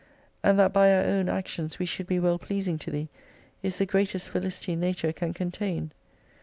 And 0.41 0.59
that 0.59 0.73
by 0.73 0.91
our 0.91 1.03
own 1.03 1.29
actions 1.29 1.77
we 1.77 1.85
should 1.85 2.07
be 2.07 2.17
well 2.19 2.39
pleasing 2.39 2.79
to 2.79 2.89
Thee, 2.89 3.07
is 3.61 3.77
the 3.77 3.85
greatest 3.85 4.29
Felicity 4.29 4.75
Nature 4.75 5.13
can 5.13 5.31
contain. 5.31 5.91